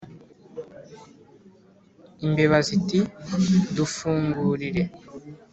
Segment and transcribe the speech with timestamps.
[2.25, 2.99] Imbeba ziti:
[3.75, 4.81] "Dufungurire!"